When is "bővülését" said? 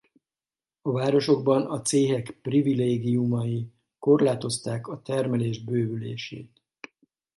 5.63-6.61